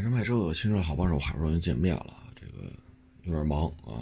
[0.00, 2.14] 买车卖车，新车好帮手，好不容易见面了。
[2.34, 2.64] 这个
[3.24, 4.00] 有点忙啊，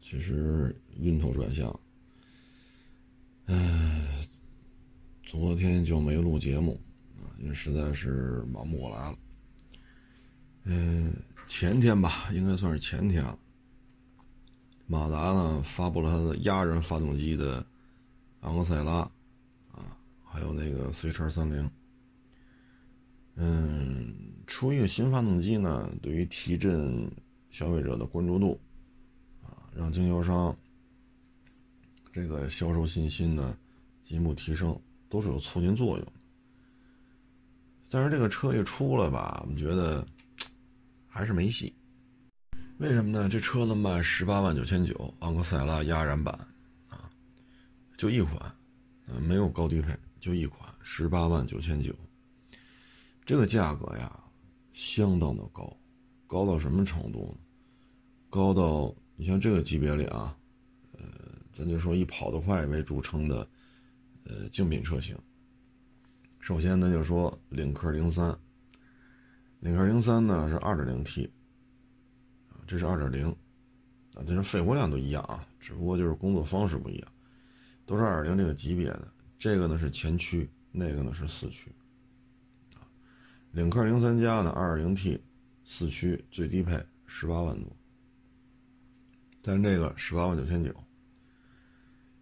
[0.00, 1.80] 其实晕头转向。
[3.46, 4.06] 嗯，
[5.24, 6.80] 昨天就没录节目
[7.16, 9.18] 啊，因为实在是忙不过来了。
[10.62, 11.12] 嗯，
[11.48, 13.36] 前天吧，应该算是前天了。
[14.86, 17.66] 马达呢发布了它的压燃发动机的
[18.42, 18.98] 昂克赛拉
[19.72, 21.68] 啊，还有那个 C 叉三零。
[23.34, 24.14] 嗯，
[24.46, 27.10] 出一个新发动机呢，对于提振
[27.50, 28.60] 消费者的关注度，
[29.42, 30.56] 啊，让经销商
[32.12, 33.56] 这个销售信心呢
[34.04, 34.78] 进一步提升，
[35.08, 36.12] 都是有促进作用。
[37.90, 40.06] 但是这个车一出来吧，我们觉得
[41.06, 41.72] 还是没戏。
[42.78, 43.28] 为什么呢？
[43.28, 46.34] 这车子卖十八万九千九，昂克赛拉压燃版，
[46.88, 47.10] 啊，
[47.96, 48.40] 就一款，
[49.06, 51.94] 嗯，没有高低配，就一款，十八万九千九。
[53.24, 54.18] 这个价格呀，
[54.72, 55.76] 相当的高，
[56.26, 57.38] 高到什么程度呢？
[58.30, 60.36] 高到你像这个级别里啊，
[60.92, 61.04] 呃，
[61.52, 63.46] 咱就说以跑得快为著称的，
[64.24, 65.16] 呃，竞品车型。
[66.40, 68.36] 首先呢，就说领克零三，
[69.60, 71.30] 领克零三呢是二点零 T，
[72.66, 73.28] 这是二点零，
[74.14, 77.12] 啊，这是肺活量都一样啊，只不过就是工作方式不一样，
[77.84, 79.12] 都是二点零这个级别的。
[79.38, 81.70] 这个呢是前驱，那个呢是四驱。
[83.52, 85.20] 领克零三加呢，2.0T
[85.62, 87.70] 四驱最低配十八万多，
[89.42, 90.74] 咱这个十八万九千九，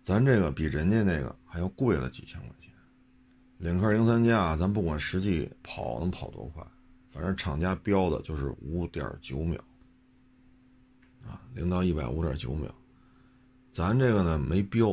[0.03, 2.73] 咱这个比人家那个还要贵了几千块钱。
[3.59, 6.67] 领克零三加，咱不管实际跑能跑多快，
[7.09, 9.63] 反正厂家标的就是五点九秒，
[11.25, 12.75] 啊，零到一百五点九秒，
[13.71, 14.91] 咱这个呢没标，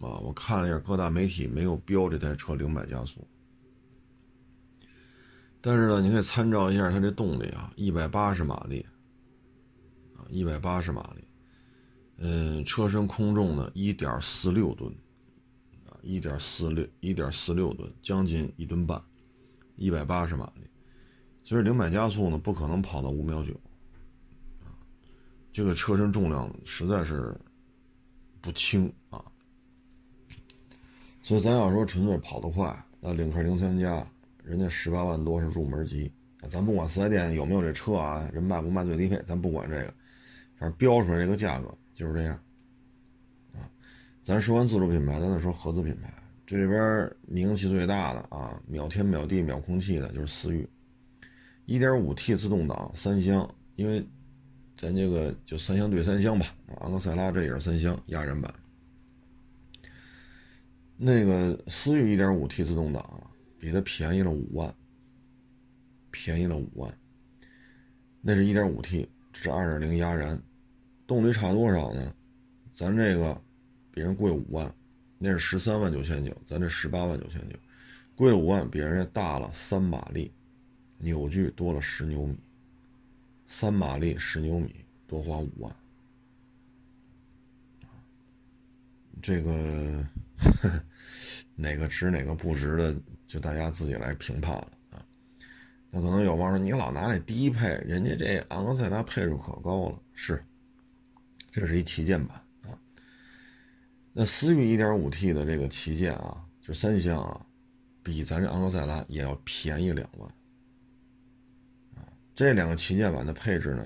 [0.00, 3.26] 啊，我看了一下各大媒体没有标这台车零百加速。
[5.66, 8.84] 但是呢，你可以参照一下它这动力啊，一百八十马力，
[10.14, 11.24] 啊，一百八十马力，
[12.18, 14.94] 嗯，车身空重呢一点四六吨，
[15.88, 19.02] 啊，一点四六一点四六吨，将近一吨半，
[19.76, 20.68] 一百八十马力，
[21.44, 23.54] 其实零百加速呢不可能跑到五秒九，
[24.62, 24.68] 啊，
[25.50, 27.34] 这个车身重量实在是
[28.42, 29.24] 不轻啊，
[31.22, 34.06] 所以咱要说纯粹跑得快，那领克零三加。
[34.44, 36.12] 人家十八万多是入门级，
[36.50, 39.94] 咱不管四 S 店有没有这车啊，人卖不卖最低配，咱不管这个，
[40.58, 42.38] 反正标出来这个价格就是这样，
[43.54, 43.64] 啊，
[44.22, 46.12] 咱说完自主品牌，咱再说合资品牌，
[46.44, 50.68] 这里边名气最大的啊，秒天秒地秒空气的就是思域
[51.66, 54.06] ，1.5T 自动挡三厢，因为
[54.76, 58.52] 咱这个就三厢对三厢吧，昂克赛拉这也是三厢压燃版，
[60.98, 63.30] 那个思域 1.5T 自动挡。
[63.64, 64.74] 比它便宜了五万，
[66.10, 66.94] 便宜了五万。
[68.20, 70.38] 那是一点五 T，这是二点零压燃，
[71.06, 72.14] 动力差多少呢？
[72.74, 73.40] 咱这个
[73.90, 74.70] 比人贵五万，
[75.16, 77.56] 那是十三万九千九，咱这十八万九千九，
[78.14, 80.30] 贵了五万，比人家大了三马力，
[80.98, 82.36] 扭矩多了十牛米，
[83.46, 84.74] 三马力十牛米
[85.06, 85.74] 多花五万，
[89.22, 90.06] 这个
[91.56, 92.94] 哪个值哪个不值的？
[93.34, 95.06] 就大家自己来评判了啊！
[95.90, 100.40] 那可能有网友说：“你老拿那低配，人家这昂克赛拉配置可高了。”是，
[101.50, 102.78] 这是一旗舰版啊。
[104.12, 107.44] 那思域 1.5T 的这个旗舰啊，就三厢啊，
[108.04, 110.32] 比咱这昂克赛拉也要便宜两万
[111.96, 112.06] 啊。
[112.36, 113.84] 这两个旗舰版的配置呢，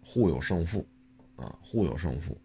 [0.00, 0.86] 互有胜负
[1.34, 2.40] 啊，互有胜负，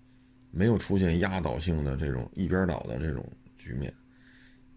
[0.49, 3.23] 没有出现压倒性的这种一边倒的这种
[3.55, 3.93] 局面。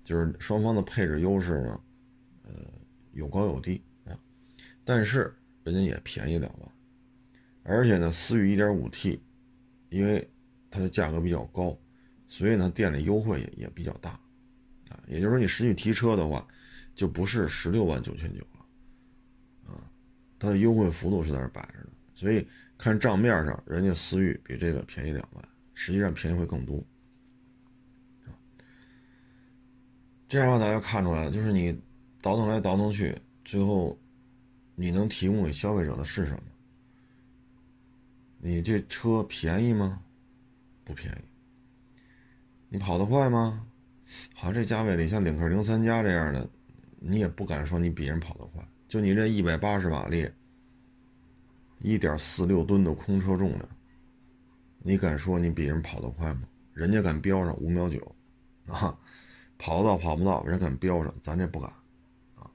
[0.05, 1.81] 就是双方的配置优势呢，
[2.45, 2.53] 呃，
[3.13, 4.19] 有高有低啊，
[4.85, 5.33] 但是
[5.63, 6.73] 人家也便宜两万，
[7.63, 9.21] 而且呢，思域 1.5T，
[9.91, 10.29] 因为
[10.71, 11.79] 它的价格比较高，
[12.27, 14.11] 所以呢，店里优惠也也比较大，
[14.89, 16.47] 啊，也就是说你实际提车的话，
[16.95, 19.91] 就不是十六万九千九了，啊，
[20.39, 22.47] 它的优惠幅度是在这摆着的，所以
[22.77, 26.85] 看账面上，人家思域比这个便宜两万，实际上便宜会更多。
[30.33, 31.79] 这样的话，大家看出来了，就是你
[32.23, 33.15] 倒腾来倒腾去，
[33.45, 33.99] 最后
[34.75, 36.43] 你能提供给消费者的是什么？
[38.39, 40.01] 你这车便宜吗？
[40.85, 41.25] 不便宜。
[42.71, 43.67] 你跑得快吗？
[44.35, 46.49] 好像这价位里，像领克零三加这样的，
[46.99, 48.67] 你也不敢说你比人跑得快。
[48.89, 50.27] 就你这一百八十马力，
[51.81, 53.69] 一点四六吨的空车重量，
[54.79, 56.49] 你敢说你比人跑得快吗？
[56.73, 58.17] 人家敢标上五秒九，
[58.67, 58.99] 啊！
[59.63, 61.71] 跑得到跑不到，人敢标上，咱这不敢，
[62.35, 62.51] 啊。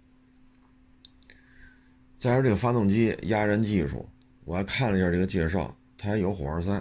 [2.17, 4.05] 再说这个发动机压燃技术，
[4.43, 6.73] 我还看了一下这个介绍，它还有火花塞，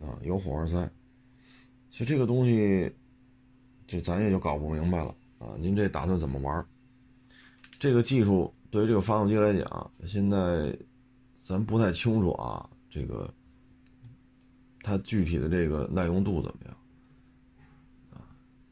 [0.00, 0.90] 啊，有火花塞。
[1.90, 2.90] 就这个东西，
[3.86, 5.52] 就咱也就搞不明白了啊！
[5.58, 6.66] 您这打算怎么玩？
[7.78, 10.74] 这个技术对于这个发动机来讲，现在
[11.36, 12.66] 咱不太清楚啊。
[12.88, 13.30] 这个
[14.80, 16.76] 它具体的这个耐用度怎么样？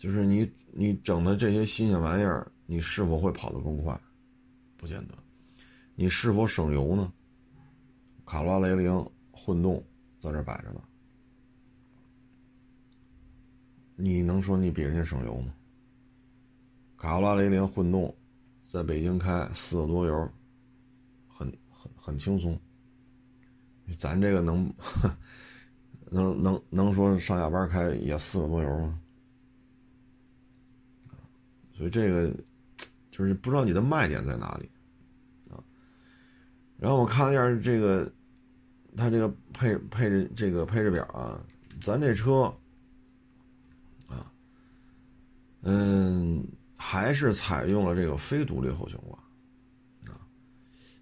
[0.01, 4.01] 就是你你整的这些新鲜玩意儿，你是否会跑得更快？
[4.79, 5.15] 不见得。
[5.95, 7.13] 你是否省油呢？
[8.25, 9.85] 卡罗拉雷凌混动
[10.19, 10.81] 在这摆着呢。
[13.95, 15.53] 你能说你比人家省油吗？
[16.97, 18.17] 卡罗拉雷凌混动，
[18.67, 20.31] 在北京开四个多油，
[21.29, 22.59] 很很很轻松。
[23.99, 24.73] 咱这个能
[26.11, 28.99] 能能能说上下班开也四个多油吗？
[31.81, 32.31] 所以这个
[33.11, 34.69] 就是不知道你的卖点在哪里
[35.51, 35.57] 啊。
[36.77, 38.13] 然后我看了一下这个，
[38.99, 41.43] 它这个配配置这个配置表啊，
[41.81, 42.55] 咱这车
[44.09, 44.31] 啊。
[45.63, 46.47] 嗯，
[46.77, 49.19] 还是采用了这个非独立后悬挂，
[50.13, 50.21] 啊，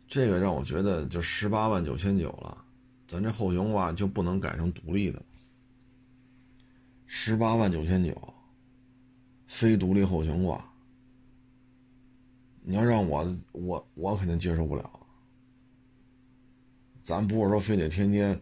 [0.06, 2.64] 这个让我觉得就十八万九千九了，
[3.08, 5.20] 咱这后悬挂就不能改成独立的？
[7.06, 8.34] 十八万九千九，
[9.48, 10.62] 非独立后悬挂，
[12.62, 14.88] 你要让我我我肯定接受不了。
[17.02, 18.38] 咱不是说非得天天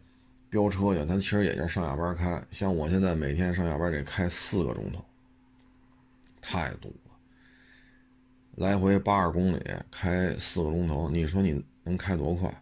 [0.50, 5.02] 飙车去，咱其实也就上下班开，像我现在每天上下班得开四个钟头。
[6.40, 7.12] 太堵了，
[8.56, 12.52] 来回八十公里开四个钟头，你说你能开多快？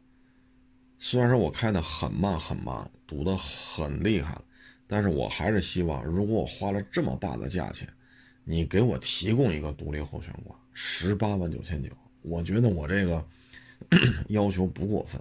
[0.99, 4.38] 虽然说我开的很慢很慢，堵得很厉害，
[4.87, 7.88] 但是我还是希望，如果我花了这么大的价钱，
[8.44, 11.91] 你给我提供一个独立后悬挂，十八万九千九，
[12.23, 13.26] 我觉得我这个
[14.29, 15.20] 要求不过分。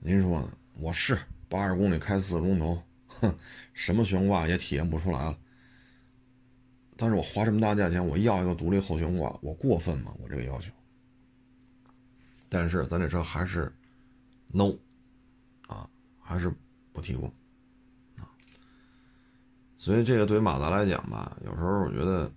[0.00, 0.56] 您说呢？
[0.78, 1.18] 我是
[1.48, 3.34] 八十公里开四个钟头，哼，
[3.74, 5.38] 什么悬挂也体验不出来了。
[6.96, 10.16] 但是我花这么大价钱，我要一个独立后悬挂，我过分吗？
[10.18, 10.72] 我这个要求。
[12.48, 13.70] 但是咱这车还是
[14.48, 14.74] no，
[15.66, 15.88] 啊，
[16.18, 16.52] 还是
[16.92, 17.32] 不提供，
[19.82, 22.30] 所以这个对于马达来讲吧，有时候我觉得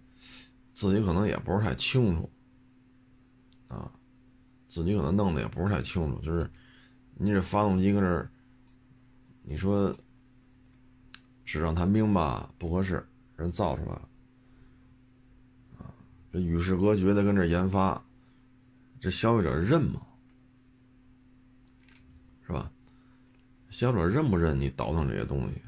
[0.74, 2.28] 自己可能也不是太清楚，
[3.68, 3.92] 啊，
[4.68, 6.50] 自己可能弄的也不是太清楚，就是
[7.14, 8.28] 你这发动机跟这儿，
[9.44, 9.96] 你说
[11.44, 14.02] 纸上谈兵吧，不合适，人造出来。
[16.34, 18.04] 这与世隔绝的跟这研发，
[19.00, 20.02] 这消费者认吗？
[22.48, 22.72] 是吧？
[23.70, 25.62] 消费者认不认你倒腾这些东西？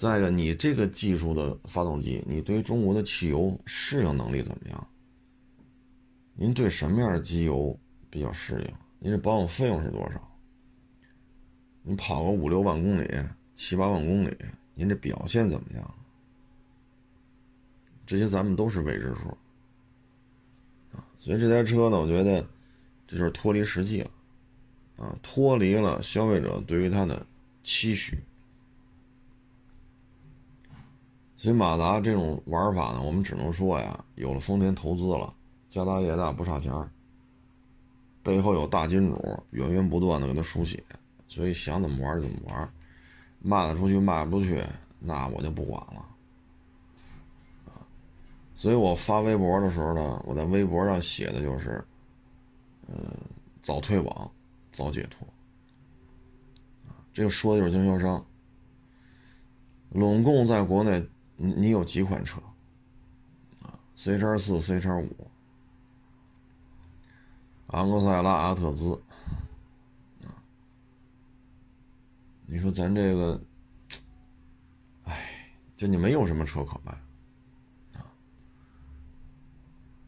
[0.00, 4.88] 再一个，你这个技术的发动机，你对于中国的汽油适应能力怎么样？
[6.32, 8.72] 您对什么样的机油比较适应？
[8.98, 10.38] 您这保养费用是多少？
[11.82, 13.06] 你跑个五六万公里、
[13.54, 14.34] 七八万公里，
[14.72, 15.94] 您这表现怎么样？
[18.06, 19.36] 这些咱们都是未知数
[20.96, 21.04] 啊。
[21.18, 22.40] 所以这台车呢，我觉得
[23.06, 24.10] 这就是脱离实际了，
[24.96, 27.26] 啊，脱离了消费者对于它的
[27.62, 28.18] 期许。
[31.40, 35.34] 新马达这种玩法呢，我们只能说呀，有了丰田投资了，
[35.70, 36.70] 家大业大不差钱
[38.22, 40.84] 背后有大金主源源不断的给他输血，
[41.28, 42.70] 所以想怎么玩怎么玩，
[43.38, 44.62] 卖得出去卖不出去，
[44.98, 46.06] 那我就不管了。
[48.54, 51.82] 所以我发微博的时候呢，我在微博上写的就是，
[52.86, 53.16] 呃，
[53.62, 54.30] 早退网，
[54.70, 55.26] 早解脱。
[57.14, 58.22] 这个说的就是经销商。
[59.88, 61.02] 拢共在国内，
[61.42, 62.38] 你有几款车？
[63.62, 65.30] 啊，C 叉四、C 叉五，
[67.68, 68.92] 昂克赛拉、阿特兹，
[70.26, 70.36] 啊，
[72.44, 73.40] 你说咱这个，
[75.04, 76.92] 哎，就你没有什么车可卖。
[77.98, 78.04] 啊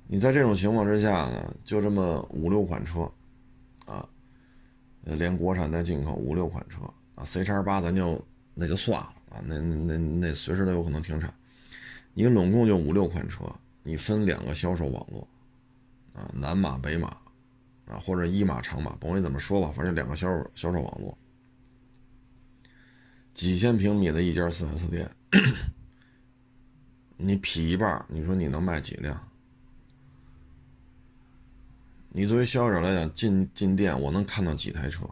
[0.06, 3.10] 你在这种情况之下呢，就这么五六款车，
[3.86, 4.06] 啊，
[5.00, 6.82] 连国产带进口五六款车
[7.14, 8.22] 啊，C 叉八咱就
[8.52, 11.32] 那就算了啊，那那那随时都有可能停产。
[12.14, 13.44] 你拢共就五六款车，
[13.82, 15.26] 你分两个销售网络，
[16.12, 17.08] 啊，南马北马，
[17.86, 21.16] 啊，或者一马长马，甭管怎么说吧，反正两个销售销售网络，
[23.32, 25.10] 几千平米的一家四 S 店，
[27.16, 29.28] 你劈一半，你说你能卖几辆？
[32.10, 35.08] 你作为销售来讲，进进店我能看到几台车，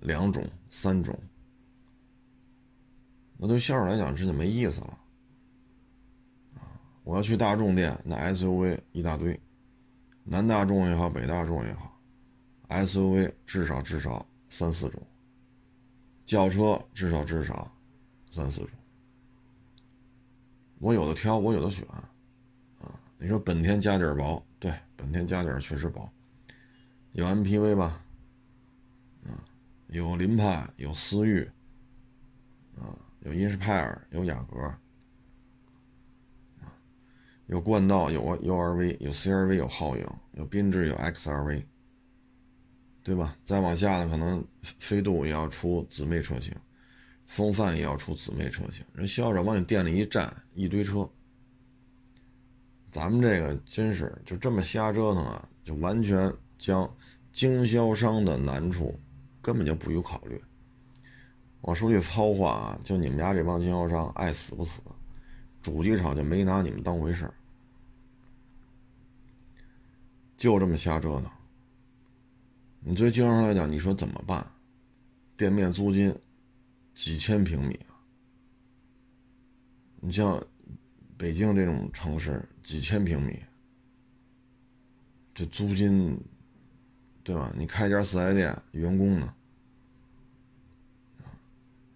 [0.00, 1.18] 两种、三种，
[3.38, 4.98] 那对销售来讲这就没意思了。
[6.56, 9.38] 啊，我要去大众店，那 SUV 一大堆，
[10.24, 11.98] 南大众也好，北大众也好
[12.68, 15.00] ，SUV 至少至少三四种，
[16.24, 17.70] 轿车至少至少
[18.30, 18.70] 三四种。
[20.80, 22.10] 我有的挑，我有的选，啊，
[23.18, 26.08] 你说本田家底儿薄，对，本田家底儿确实薄，
[27.12, 28.00] 有 MPV 吧，
[29.24, 29.42] 啊，
[29.88, 31.50] 有凌派，有思域，
[33.20, 34.74] 有英仕派尔，有雅阁，
[37.46, 41.64] 有冠道，有 URV，有 CRV，有皓影，有缤智，有 XRV，
[43.02, 43.36] 对吧？
[43.44, 46.54] 再往下呢，可能飞度也要出姊妹车型。
[47.26, 51.06] 风范也要出姊妹车型，人销售往你店里一站，一堆车。
[52.90, 56.90] 咱们这个真是就这么瞎折腾啊，就完全将
[57.30, 58.98] 经销商的难处
[59.42, 60.42] 根本就不予考虑。
[61.60, 64.80] 我说句糙话啊，就你们家这帮经销商爱死不死，
[65.60, 67.34] 主机厂就没拿你们当回事儿，
[70.36, 71.30] 就这么瞎折腾。
[72.80, 74.46] 你对经销商来讲，你说怎么办？
[75.36, 76.14] 店面租金？
[76.94, 77.94] 几千平米啊！
[80.00, 80.42] 你像
[81.16, 83.38] 北京这种城市，几千平米，
[85.32, 86.18] 这租金，
[87.22, 87.52] 对吧？
[87.56, 89.32] 你开家四 S 店，员工呢？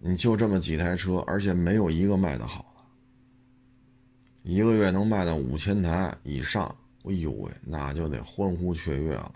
[0.05, 9.33] 你就这么几台车，而且没有一个卖的好的，一个月能卖到五千台以上，哎呦喂，那就得欢呼雀跃了。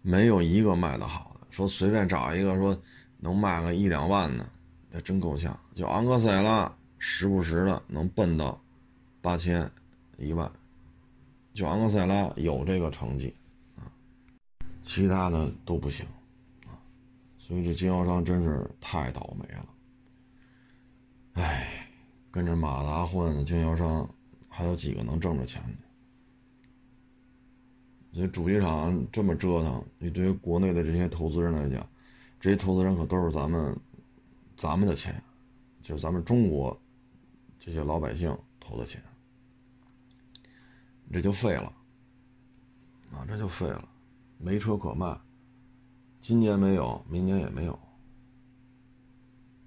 [0.00, 2.80] 没有一个卖的好的，说随便找一个说。
[3.18, 4.46] 能卖个一两万的，
[4.92, 5.58] 这真够呛。
[5.74, 8.60] 就昂克赛拉，时不时的能奔到
[9.22, 9.68] 八千、
[10.18, 10.48] 一万。
[11.54, 13.34] 就昂克赛拉有这个成绩
[13.74, 13.88] 啊，
[14.82, 16.06] 其他的都不行。
[17.46, 19.68] 所以这经销商真是太倒霉了。
[21.34, 21.88] 哎，
[22.30, 24.08] 跟着马达混的经销商
[24.48, 25.78] 还有几个能挣着钱的？
[28.14, 31.88] 所以主机厂这么折腾，你对于国内的这些投资人来讲，
[32.40, 33.78] 这些投资人可都是咱们，
[34.56, 35.22] 咱们的钱，
[35.82, 36.76] 就是咱们中国
[37.60, 39.00] 这些老百姓投的钱，
[41.12, 41.72] 这就废了，
[43.12, 43.88] 啊，这就废了，
[44.38, 45.06] 没车可卖，
[46.26, 47.78] 今年没有，明年也没有，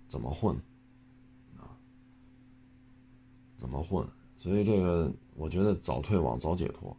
[0.09, 0.53] 怎么混？
[1.57, 1.71] 啊，
[3.55, 4.05] 怎么混？
[4.35, 6.93] 所以这个，我觉得早退网早解脱。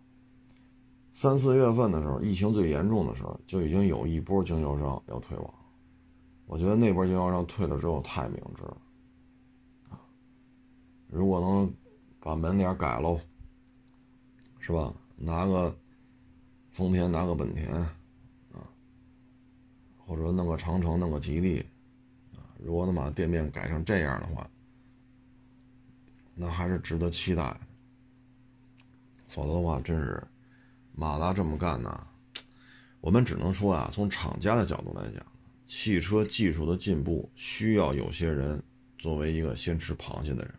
[1.12, 5.54] 三四月份的时候，疫情最严重的时候，就已经有一波经销商要退网。
[6.46, 8.76] 我觉得那波经销商退了之后太明智了，
[9.90, 10.00] 啊，
[11.08, 11.70] 如果能
[12.18, 13.20] 把门脸改喽，
[14.58, 14.90] 是吧？
[15.16, 15.76] 拿个
[16.70, 17.86] 丰田，拿个本田，
[20.10, 21.60] 或者弄个长城，弄个吉利，
[22.34, 24.44] 啊，如果能把店面改成这样的话，
[26.34, 27.56] 那还是值得期待。
[29.28, 30.20] 否则的话，真是
[30.92, 32.04] 马达这么干呢，
[33.00, 35.24] 我们只能说啊，从厂家的角度来讲。
[35.64, 38.60] 汽车技术的进步需要有些人
[38.98, 40.52] 作为一个先吃螃蟹的人，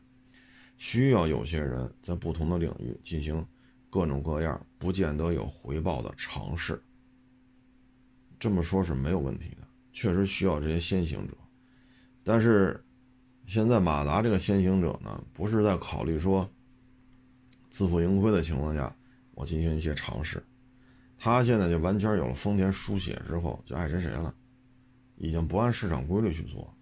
[0.78, 3.46] 需要有些人在不同的领域进行
[3.90, 6.82] 各种各样不见得有回报的尝试。
[8.42, 11.38] 这么说是没有问题的，确实需要这些先行者。
[12.24, 12.84] 但是
[13.46, 16.50] 现在马达这个先行者呢，不是在考虑说
[17.70, 18.92] 自负盈亏的情况下，
[19.36, 20.44] 我进行一些尝试。
[21.20, 24.34] 他现在就完全有了丰田书写之后，就爱谁谁了。
[25.18, 26.76] 已经不按市场规律去做，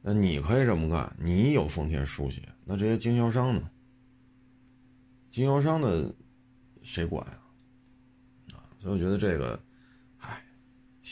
[0.00, 3.68] 那你可以这么干，你有丰田书写，那这些经销商呢？
[5.28, 6.14] 经销商的
[6.82, 7.38] 谁管呀？
[8.54, 9.60] 啊，所以我觉得这个，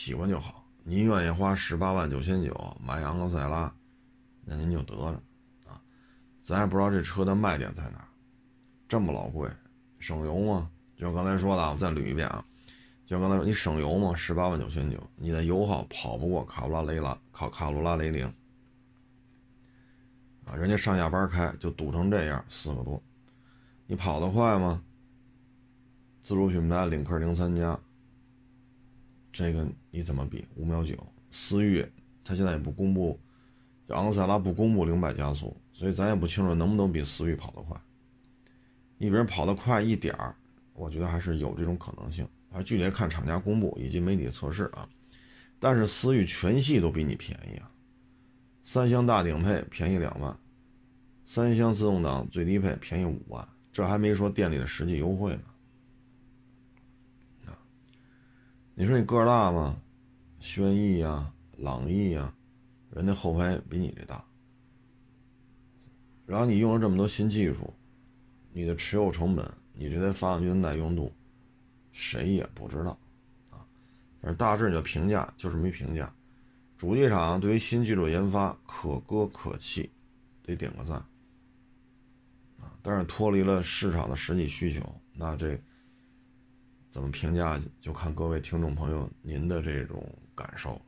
[0.07, 0.65] 喜欢就好。
[0.85, 3.75] 您愿意花十八万九千九买昂克赛拉，
[4.45, 5.21] 那您就得了
[5.67, 5.83] 啊。
[6.41, 8.07] 咱也不知道这车的卖点在哪，
[8.87, 9.51] 这么老贵，
[9.99, 10.71] 省油吗？
[10.97, 12.45] 就刚才说的，我再捋一遍啊。
[13.05, 14.15] 就刚才说，你省油吗？
[14.15, 18.33] 十八万九千九，你的油耗跑不过卡罗拉雷拉，卡卡罗拉雷凌
[20.45, 23.03] 啊，人家上下班开就堵成这样，四个多，
[23.89, 24.81] 你跑得快吗？
[26.23, 27.77] 自主品牌领克零三加，
[29.37, 30.47] 这个你怎么比？
[30.55, 30.97] 五秒九，
[31.31, 31.87] 思域
[32.25, 33.21] 它现在也不公布，
[33.89, 37.79] 昂克赛拉不公布零百加速，所以咱也不清楚能不能比思域跑得快。
[38.97, 40.35] 你比如跑得快一点儿，
[40.73, 42.27] 我觉得还是有这种可能性。
[42.51, 44.89] 啊，具体看厂家公布以及媒体测试啊，
[45.59, 47.71] 但是思域全系都比你便宜啊，
[48.63, 50.35] 三厢大顶配便宜两万，
[51.27, 55.43] 三厢自动挡最低配便宜五万，这还没说店里的实际优惠呢。
[57.47, 57.59] 啊，
[58.79, 59.75] 你说你个儿大吗？
[60.39, 62.31] 轩逸呀、朗逸呀，
[62.91, 64.23] 人家后排比你这大，
[66.27, 67.73] 然后你用了这么多新技术，
[68.53, 71.11] 你的持有成本你这台发动机的耐用度，
[71.91, 72.91] 谁也不知道
[73.51, 73.65] 啊。
[74.21, 76.13] 反正大致就评价就是没评价。
[76.77, 79.91] 主机厂对于新技术研发可歌可泣，
[80.43, 80.99] 得点个赞
[82.61, 82.77] 啊！
[82.83, 84.83] 但是脱离了市场的实际需求，
[85.15, 85.59] 那这
[86.97, 90.03] 怎么评价就看各位听众朋友您的这种
[90.35, 90.81] 感受。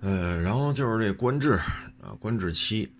[0.00, 1.52] 呃，然后就是这观致
[2.02, 2.92] 啊，观致七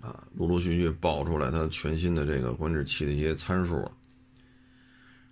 [0.00, 3.86] 啊，陆陆续续爆出来它全新的这个观致七的一些参数。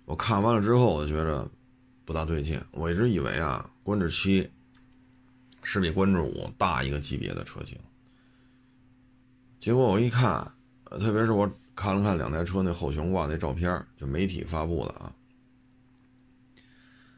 [0.05, 1.49] 我看完了之后，我觉着
[2.05, 2.61] 不大对劲。
[2.69, 4.47] 我一直以为啊，观致七。
[5.63, 7.75] 是比观致五大一个级别的车型，
[9.57, 10.47] 结果我一看，
[10.99, 15.11] 特别是我看了看两台车那后悬挂那照片，就媒体发布的啊，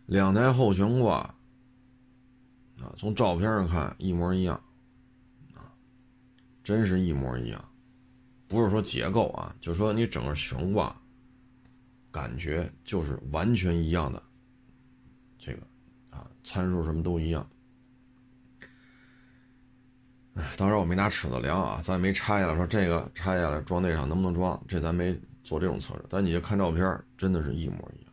[0.08, 1.18] 两台后悬挂
[2.80, 4.56] 啊，从照片上看一模一样，
[5.54, 5.70] 啊，
[6.64, 7.64] 真是一模一样，
[8.48, 10.96] 不是说结构啊，就说你整个悬挂
[12.10, 14.24] 感觉就是完全一样的，
[15.38, 15.60] 这个
[16.10, 17.46] 啊参数什么都一样。
[20.56, 26.06] 当然我没拿尺子量啊，咱也没拆下来说这个拆下来装那上能不能装，这咱没做这种测试。
[26.08, 28.07] 但你就看照片，真的是一模一样。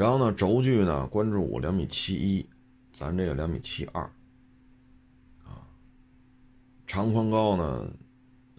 [0.00, 2.46] 然后呢，轴距呢，观致五两米七一，
[2.90, 4.02] 咱这个两米七二
[5.44, 5.60] 啊。
[6.86, 7.86] 长宽高呢，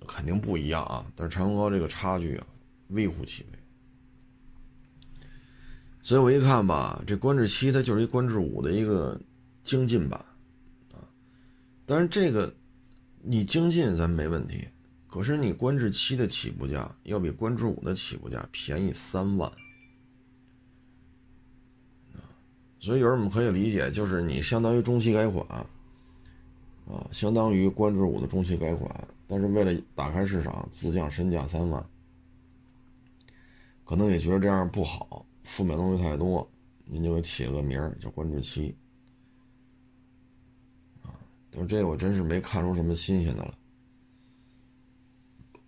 [0.07, 2.45] 肯定不一样啊，但是长宽高这个差距啊，
[2.89, 3.60] 微乎其微。
[6.03, 9.19] 所以我一看吧，这观致七它就是一观致五的一个
[9.63, 10.24] 精进版。
[10.91, 11.01] 啊
[11.88, 12.53] 但是这个，
[13.24, 14.67] 你精进咱没问题，
[15.07, 19.51] 可是你观致七的起步价要比观致五的起步价便宜三万，
[22.81, 25.45] 所以有人我们可以理解，就是你相当于中期改款，
[26.88, 31.85] 啊，相当于观致五的中期改款，但是为了打开市场，自降身价三万，
[33.85, 36.50] 可能也觉得这样不好，负面东西太多，
[36.83, 38.75] 您就给起了个名儿叫观致七。
[41.03, 41.13] 啊
[41.51, 43.53] 就这我真是没看出什么新鲜的了。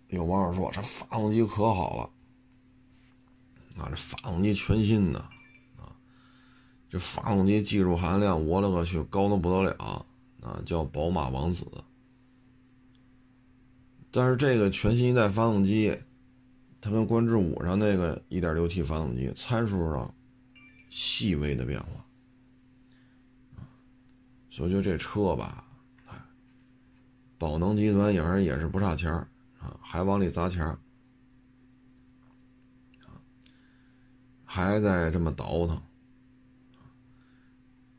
[0.08, 2.02] 有网友说这发动机可好了，
[3.80, 5.24] 啊，这发动机全新的，
[6.88, 10.06] 这发动机技术含量我勒个去高的不得了，
[10.40, 11.66] 啊，叫宝马王子。
[14.10, 15.96] 但是这个全新一代发动机，
[16.80, 20.14] 它跟观致五上那个 1.6T 发动机参数上
[20.88, 22.06] 细微的变化，
[24.50, 25.66] 所以就这车吧。
[27.36, 29.26] 宝能集团也是也是不差钱儿
[29.58, 30.78] 啊，还往里砸钱儿
[34.44, 35.82] 还在这么倒腾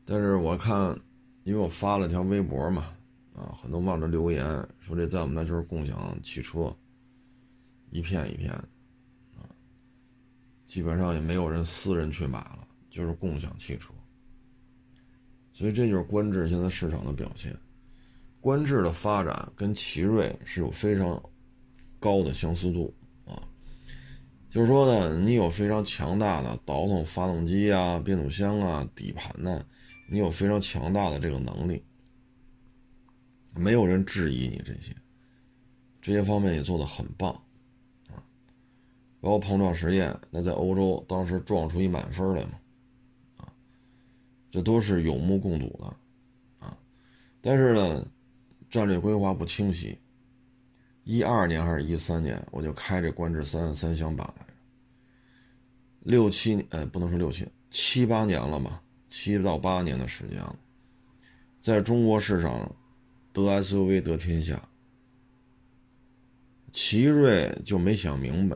[0.08, 0.96] 但是我看，
[1.42, 2.86] 因为我发了条微博嘛，
[3.34, 4.46] 啊，很多网友留言
[4.78, 6.72] 说这在我们那就是共享汽车，
[7.90, 8.52] 一片一片
[9.34, 9.50] 啊，
[10.64, 13.92] 基本上也没有人私人去买了，就是共享汽车，
[15.52, 17.54] 所以这就是观致现在市场的表现。
[18.40, 21.20] 观致的发展跟奇瑞是有非常
[21.98, 23.42] 高的相似度啊，
[24.48, 29.64] 就是说呢，你有非常强大的倒腾发动机啊、变速箱啊、底盘呢，
[30.06, 31.82] 你有非常强大的这个能力，
[33.54, 34.94] 没有人质疑你这些，
[36.00, 37.32] 这些方面也做得很棒
[38.08, 38.22] 啊，
[39.20, 42.58] 包括碰撞实验，那在欧洲当时撞出一满分来嘛，
[43.36, 43.52] 啊，
[44.50, 46.78] 这都是有目共睹的啊，
[47.40, 48.06] 但是呢。
[48.68, 49.96] 战略规划不清晰。
[51.04, 54.52] 一二年还是一三年，我就开这观致三三厢版来着。
[56.00, 58.82] 六七年，呃，不能说六七，七八年了嘛，
[59.18, 60.54] 七到八年的时间了。
[61.58, 62.70] 在中国市场，
[63.32, 64.62] 得 SUV 得天下。
[66.70, 68.54] 奇瑞就没想明白，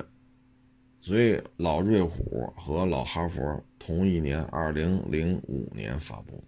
[1.01, 6.44] 所以老瑞虎和老哈佛同一年，二零零五年发布的。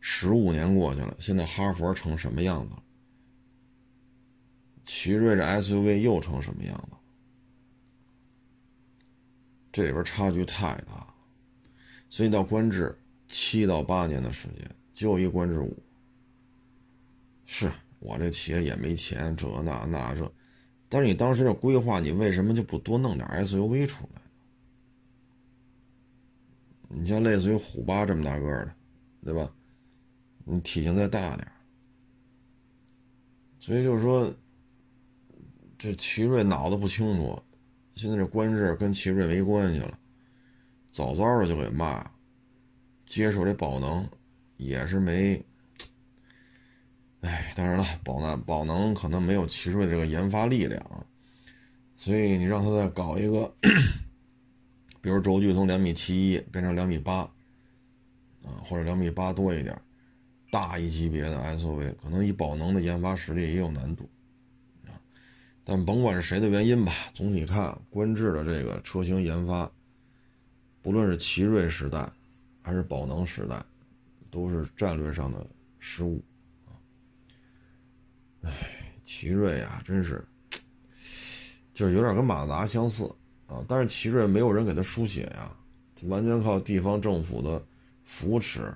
[0.00, 2.82] 十五年过去了，现在哈佛成什么样子了？
[4.82, 6.96] 奇瑞这 SUV 又成什么样子？
[9.70, 11.13] 这里边差距太大了，
[12.08, 12.96] 所以到观致
[13.28, 15.76] 七到八年的时间，就一观致五。
[17.44, 20.32] 是我这企业也没钱，这那那这，
[20.88, 24.22] 但是你当时的规划，你为什么就不多弄点 SUV 出来？
[26.88, 28.74] 你像类似于虎八这么大个的，
[29.24, 29.52] 对吧？
[30.44, 31.50] 你体型再大点
[33.58, 34.32] 所以就是说，
[35.78, 37.42] 这奇瑞脑子不清楚，
[37.94, 39.98] 现在这观致跟奇瑞没关系了，
[40.94, 42.08] 早早的就给骂，
[43.04, 44.08] 接受这宝能
[44.58, 45.44] 也是没，
[47.22, 50.80] 哎，当然了，宝能宝能可能没有奇瑞这个研发力量，
[51.96, 53.52] 所以你让他再搞一个，
[55.02, 57.22] 比如轴距从两米七一变成两米八，
[58.44, 59.76] 啊，或者两米八多一点，
[60.52, 64.08] 大一级别的 SUV，可能以宝能的研发实力也有难度，
[64.86, 64.94] 啊，
[65.64, 69.68] 但甭管是谁的原因吧，总体看，观致的这个车型研发，
[70.84, 72.06] 不论是奇瑞时代，
[72.60, 73.64] 还是宝能时代，
[74.30, 75.46] 都是战略上的
[75.78, 76.22] 失误，
[76.66, 76.76] 啊，
[78.42, 78.52] 哎，
[79.02, 80.22] 奇瑞啊，真是。
[81.72, 83.10] 就是有点跟马自达相似
[83.46, 85.56] 啊，但是奇瑞没有人给他输血呀，
[86.02, 87.64] 完全靠地方政府的
[88.02, 88.70] 扶持。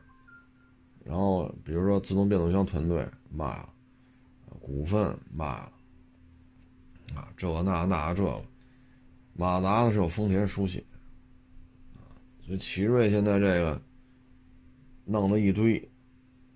[1.05, 3.69] 然后比如说自动变速箱团队卖了，
[4.61, 5.73] 股份卖了，
[7.15, 8.43] 啊，这个那那这个，
[9.35, 10.83] 马达呢是有丰田输血，
[12.49, 13.79] 啊，所以奇瑞现在这个
[15.05, 15.79] 弄了一堆，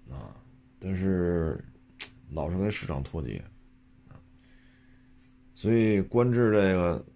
[0.09, 0.35] 啊，
[0.79, 1.63] 但是
[2.31, 3.43] 老是跟市场脱节。
[5.55, 7.07] 所以，观致这个，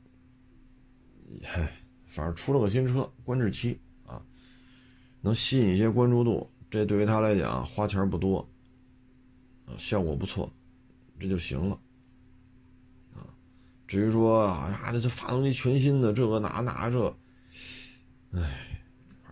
[1.42, 1.72] 嗨，
[2.04, 4.22] 反正出了个新车，观致七啊，
[5.20, 8.38] 能吸引一些关注度，这对于他来讲花钱不多，
[9.64, 10.48] 啊，效果不错，
[11.18, 11.80] 这就行了，
[13.14, 13.26] 啊，
[13.88, 17.08] 至于说哎呀，这发动机全新的，这个哪哪这，
[18.30, 18.65] 哎，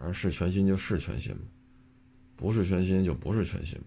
[0.05, 1.35] 正是全新就是全新
[2.37, 3.79] 不是全新就不是全新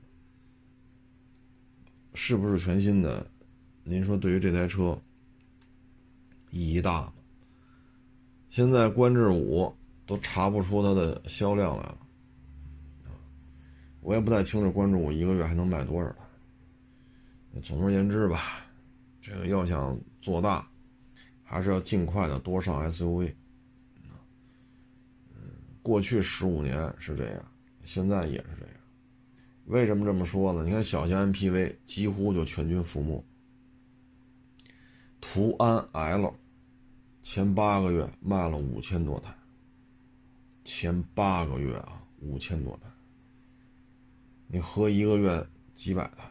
[2.14, 3.30] 是不是全新的？
[3.84, 5.00] 您说对于这台车？
[6.50, 7.14] 意义大吗？
[8.50, 9.72] 现在观致五
[10.06, 12.00] 都查不出它的销量来了，
[14.02, 16.20] 我也不太清楚观致五一个月还能卖多少台。
[17.62, 18.66] 总而言之吧，
[19.22, 20.68] 这个要想做大，
[21.44, 23.34] 还是要尽快的多上 SUV。
[25.88, 28.76] 过去十五年是这样，现在也是这样。
[29.68, 30.66] 为什么这么说呢？
[30.66, 33.24] 你看小型 MPV 几乎就全军覆没。
[35.22, 36.34] 途安 L
[37.24, 39.34] 前八个月卖了五千多台，
[40.66, 42.90] 前八个月啊，五千多台。
[44.48, 46.30] 你合一个月几百台。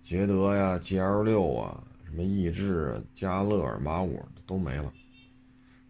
[0.00, 4.92] 捷德呀、GL 六啊、什么逸致、嘉乐、马五都没了。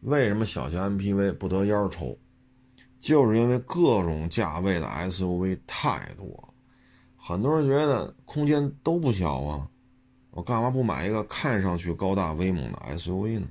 [0.01, 2.19] 为什么小型 MPV 不得烟抽？
[3.03, 6.55] 就是因为各种价位的 SUV 太多，
[7.17, 9.69] 很多人觉得空间都不小啊。
[10.31, 13.49] 我干嘛不买一个看上去高大威猛的 SUV 呢？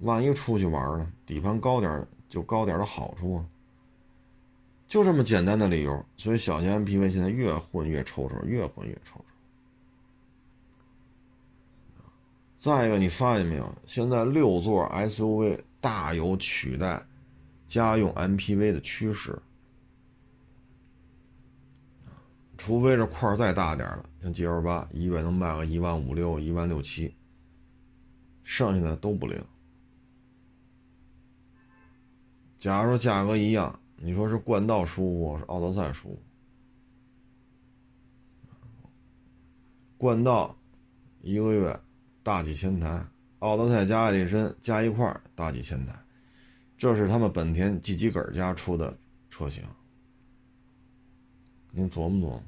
[0.00, 1.12] 万一出去玩呢？
[1.24, 3.46] 底盘高点就高点的好处啊！
[4.88, 9.24] 就这么简单的理由，所以小型 MPV 现在越混越抽抽，越混越抽抽。
[12.56, 13.72] 再一个，你发现没有？
[13.86, 17.00] 现在六座 SUV 大有取代
[17.70, 19.40] 家用 MPV 的趋势。
[22.58, 27.14] 除非这块再大点的，像 G L 八，一个月能卖个一万五六、一万六七，
[28.42, 29.40] 剩下的都不灵。
[32.58, 36.22] 假如说价格一样，你说是冠道舒服，是奥德赛舒服？
[39.96, 40.54] 冠道
[41.22, 41.80] 一个月
[42.22, 43.06] 大几千台，
[43.38, 45.94] 奥德赛加艾力绅加一块大几千台，
[46.80, 48.96] 这是他们本田 G 级本家出的
[49.28, 49.62] 车型，
[51.72, 52.42] 您琢磨琢磨。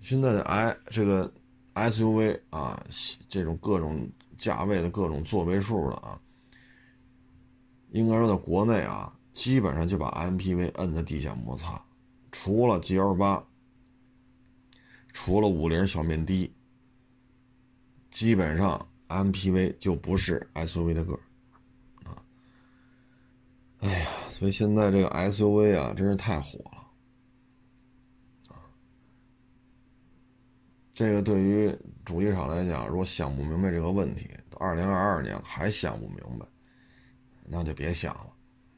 [0.00, 1.28] 现在的 i 这个
[1.74, 2.80] SUV 啊，
[3.28, 6.20] 这种各种价位的各种座位数的啊，
[7.90, 11.84] 应该说在国内啊，基本上就把 MPV 摁在地下摩擦，
[12.30, 13.44] 除了 GL 八，
[15.12, 16.54] 除了五菱小面的，
[18.12, 21.20] 基本上 MPV 就不是 SUV 的个儿
[22.04, 22.16] 啊。
[23.80, 26.78] 哎呀，所以现在这个 SUV 啊，真是太火了
[28.48, 28.56] 啊。
[30.94, 36.46] 这个对于主机厂来讲，如果想不明白这个问题，都二零二二年了还想不明白，
[37.44, 38.32] 那就别想了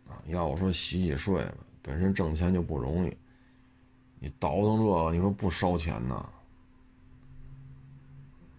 [0.09, 0.23] 啊！
[0.27, 3.17] 要我说洗洗睡吧，本身挣钱就不容易，
[4.19, 6.31] 你倒腾这个，你说不烧钱呢？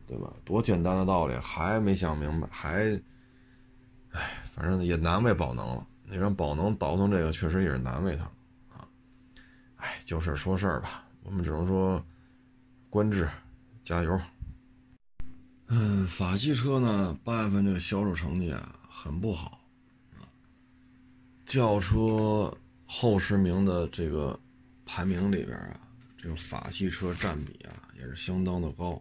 [0.08, 0.34] 对吧？
[0.44, 2.94] 多简单的道理，还没想明白，还，
[4.12, 5.88] 哎，反正也难为宝能了。
[6.04, 8.24] 你让宝能倒腾这个，确实也是难为他
[8.78, 8.88] 啊。
[9.78, 12.06] 哎，就事说事儿吧，我们只能说，
[12.90, 13.30] 观致。
[13.84, 14.20] 加油！
[15.68, 19.62] 嗯，法系车呢，八月份这个销售成绩啊，很不好
[20.16, 20.26] 啊。
[21.46, 22.52] 轿车
[22.88, 24.40] 后十名的这个
[24.88, 25.80] 排名里边啊，
[26.18, 29.00] 这个法系车占比啊，也是相当的高。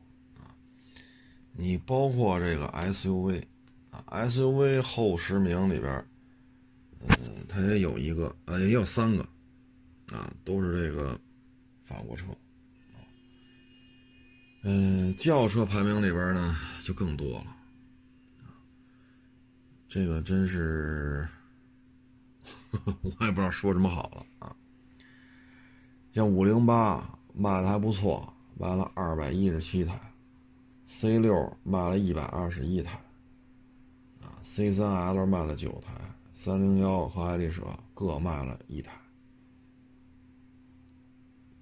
[1.56, 3.42] 你包括这个 SUV
[3.90, 6.04] 啊，SUV 后十名里边，
[7.00, 7.08] 呃，
[7.48, 9.22] 它也有一个，呃，也有三个
[10.12, 11.18] 啊，都是这个
[11.84, 12.26] 法国车。
[14.62, 17.56] 嗯，轿车排名里边呢就更多了，
[19.86, 21.28] 这个真是
[23.02, 24.56] 我也不知道说什么好了啊。
[26.12, 30.00] 像五零八卖的还不错，卖了二百一十七台
[30.86, 32.98] ；C 六卖了一百二十一台，
[34.20, 35.92] 啊，C 三 L 卖了九台，
[36.32, 37.62] 三零幺和爱丽舍
[37.94, 38.92] 各卖了一台。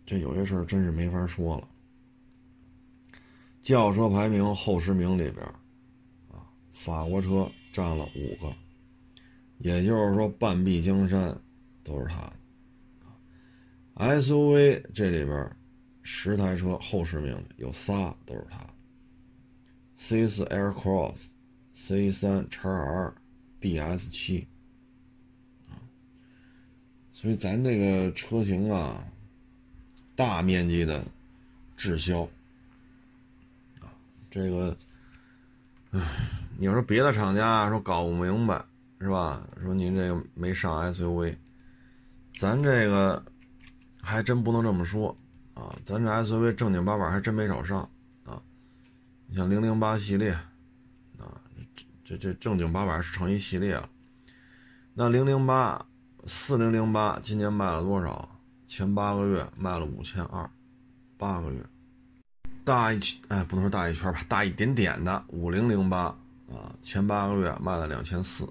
[0.04, 1.68] 这有些事儿真是没法说了。
[3.60, 5.46] 轿车排名后十名里边，
[6.28, 8.52] 啊，法国车占了五个，
[9.58, 11.40] 也就是说半壁江山
[11.84, 12.32] 都是它的。
[13.94, 15.56] SUV 这里边
[16.02, 18.71] 十台车后十名有仨都是它的
[20.02, 21.16] ：C4 Aircross、
[21.74, 23.14] C3 x R、
[23.60, 24.48] DS 七。
[27.12, 29.06] 所以咱这个车型啊，
[30.16, 31.04] 大面积的
[31.76, 32.22] 滞销。
[33.80, 33.86] 啊
[34.28, 34.76] 这个，
[35.92, 36.00] 唉，
[36.58, 38.64] 你要说别的厂家说搞不明白
[38.98, 39.46] 是吧？
[39.60, 41.36] 说您这个没上 SUV，
[42.38, 43.22] 咱这个
[44.00, 45.14] 还真不能这么说
[45.54, 45.76] 啊！
[45.84, 47.88] 咱这 SUV 正经八百还真没少上！
[49.32, 50.30] 你像零零八系列
[51.18, 51.40] 啊，
[52.04, 53.88] 这这正经八百是成一系列了。
[54.92, 55.86] 那零零八、
[56.26, 58.28] 四零零八今年卖了多少？
[58.66, 60.50] 前八个月卖了五千二，
[61.16, 61.64] 八个月。
[62.62, 66.14] 大一圈，哎，不能说大一圈吧，大一点点的五零零八
[66.50, 68.46] 啊，前八个月卖了两千四，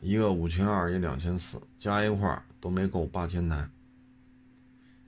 [0.00, 3.68] 一个五千二，一两千四，加一块都没够八千台，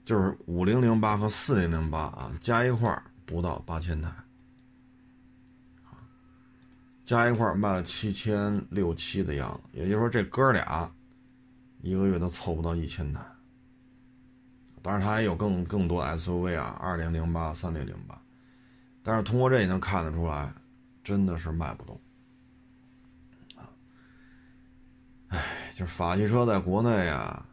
[0.05, 4.11] 就是五零零八和四零零八啊，加一块不到八千台，
[7.03, 10.91] 加一块卖了七千六七的样子，也就是说这哥俩
[11.81, 13.23] 一个月都凑不到一千台。
[14.81, 18.19] 当然，它还有更更多 SUV 啊，二零零八、三零零八，
[19.03, 20.51] 但是通过这也能看得出来，
[21.03, 22.01] 真的是卖不动
[23.55, 23.69] 啊！
[25.27, 27.45] 哎，就是法系车在国内啊，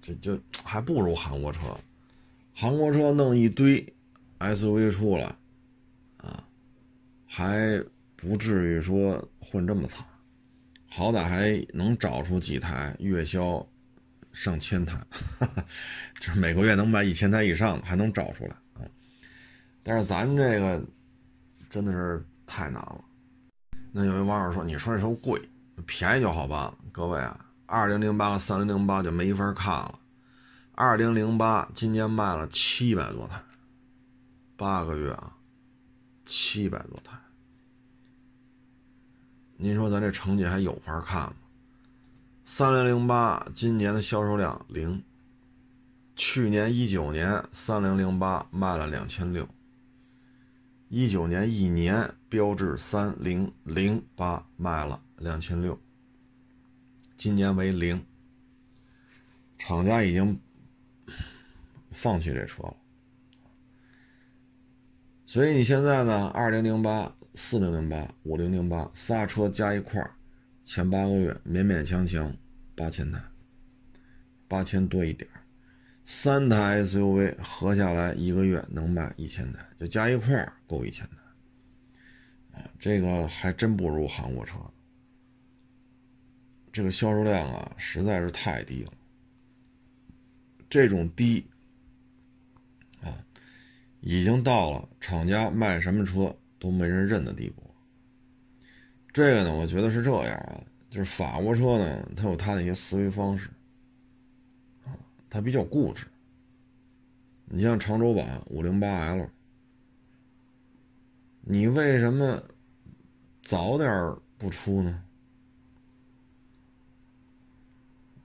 [0.00, 1.74] 这就还不如韩国车，
[2.58, 3.94] 韩国车弄一堆
[4.38, 5.26] SUV 出来
[6.16, 6.42] 啊，
[7.26, 7.78] 还
[8.16, 10.02] 不至于说混这么惨，
[10.88, 13.64] 好歹还能找出几台月销。
[14.32, 15.00] 上千台，
[16.20, 18.84] 就是每个月能卖一千台以上，还能找出来啊！
[19.82, 20.84] 但是咱这个
[21.70, 23.02] 真的是太难了。
[23.92, 25.40] 那有一网友说：“你说这车贵，
[25.86, 29.98] 便宜就好办了。”各位啊，二零零八和三零零八就没法看了。
[30.78, 33.40] 二零零八今年卖了七百多台，
[34.58, 35.34] 八个月啊，
[36.26, 37.18] 七百多台。
[39.56, 41.32] 您说咱这成绩还有法看吗？
[42.44, 45.02] 三零零八今年的销售量零，
[46.14, 49.48] 去年一九年三零零八卖了两千六，
[50.90, 55.80] 一九年一年标致三零零八卖了两千六，
[57.16, 58.04] 今年为零，
[59.56, 60.38] 厂家已经
[61.96, 62.76] 放弃这车了，
[65.24, 70.06] 所以你现在呢，二零零八、四零零八、五零零八仨车加一块。
[70.62, 72.36] 前八个月勉勉强强
[72.74, 73.22] 八千台，
[74.48, 75.30] 八千多一点
[76.04, 82.60] 三台 SUV 合下来一个月能卖一千台，就加一块够一千台。
[82.60, 84.58] 啊，这个还真不如韩国车，
[86.72, 88.92] 这个销售量啊实在是太低了。
[90.68, 91.48] 这种低，
[94.08, 97.60] 已经到了厂家卖什么车都没人认的地步。
[99.12, 103.50] 这个呢，我觉得是这样啊，就是法国车呢，它有它的一些思维方式，
[104.84, 104.94] 啊，
[105.28, 106.06] 它比较固执。
[107.46, 109.28] 你像长轴版五零八 L，
[111.40, 112.40] 你为什么
[113.42, 115.02] 早点不出呢？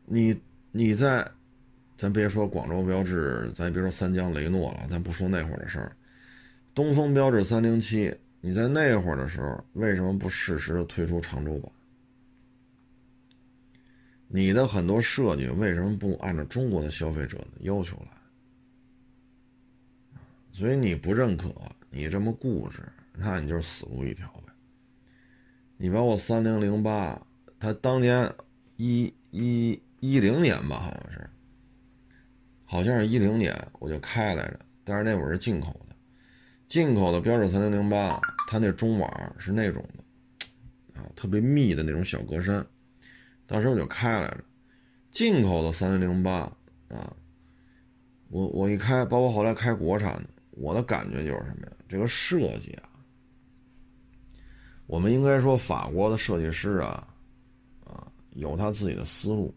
[0.05, 0.39] 你
[0.71, 1.31] 你在，
[2.01, 5.95] 咱别说广州标致，咱别说三江雷诺了，咱不说那会儿的事儿，
[6.73, 8.11] 东风标致三零七。
[8.39, 11.71] 你在那会儿的时候，为什么不适时的推出长轴版？
[14.27, 18.17] 你的很多设计为什么不按照中国的消费者的要求来？
[20.51, 21.53] 所以你不认可，
[21.91, 22.81] 你这么固执，
[23.13, 24.51] 那你就是死路一条呗。
[25.77, 27.21] 你包括三零零八，
[27.59, 28.27] 它当年
[28.77, 31.29] 一一一零年吧，好像是，
[32.71, 35.95] 好像是一零年我就开来着，但是那会儿是进口的。
[36.69, 42.65] 进口的标致三零零八，它那中网是那种的，啊，特别密的那种小格栅，
[43.45, 44.43] 当时我就开来着。
[45.10, 46.49] 进口的三零零八
[46.88, 47.13] 啊，
[48.29, 51.73] 我我一开，包括后来开国产的，我的感觉就是什么呀？
[51.89, 52.88] 这个设计啊，
[54.88, 57.05] 我们应该说法国的设计师啊，
[57.84, 59.53] 啊，有他自己的思路。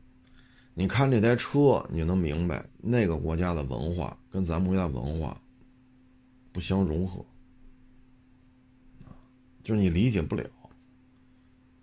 [0.74, 5.40] 你看这台车，你就能明白那个国家的文化跟咱们国家文化
[6.52, 7.24] 不相融合，
[9.62, 10.44] 就是你理解不了。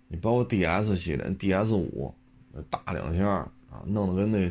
[0.08, 2.14] 你包括 D S 系列，D S 五
[2.68, 3.26] 大两厢
[3.70, 4.46] 啊，弄得跟那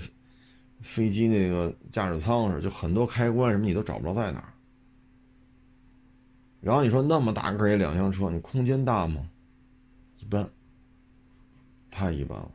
[0.80, 4.52] 飞机那个驾驶舱似的，就很多开关什么你都找不着在哪儿。
[6.62, 9.30] 然后你说那么大个一两厢车，你空间大吗？
[10.18, 10.50] 一般，
[11.92, 12.52] 太一般了。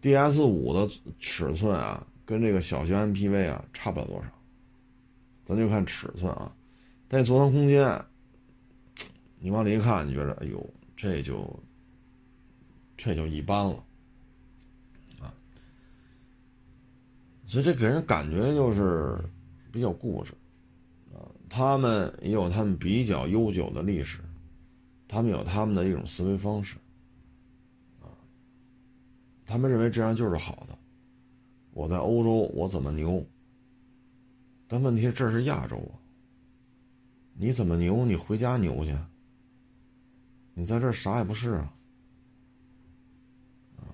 [0.00, 4.28] D S 五的尺寸啊，跟这个小型 M P V 啊差不了多少，
[5.44, 6.54] 咱就看尺寸啊。
[7.06, 8.02] 但座舱空间，
[9.38, 10.64] 你往里一看，你觉得哎呦，
[10.96, 11.62] 这就
[12.96, 13.84] 这就一般了
[15.20, 15.34] 啊。
[17.46, 19.18] 所以这给人感觉就是
[19.70, 20.32] 比较固执
[21.12, 21.28] 啊。
[21.48, 24.20] 他们也有他们比较悠久的历史，
[25.08, 26.76] 他们有他们的一种思维方式。
[29.50, 30.78] 他们认为这样就是好的。
[31.72, 33.26] 我在欧洲，我怎么牛？
[34.68, 35.98] 但问题是这是亚洲啊，
[37.34, 38.06] 你怎么牛？
[38.06, 38.96] 你回家牛去。
[40.54, 41.74] 你在这儿啥也不是啊。
[43.78, 43.90] 啊，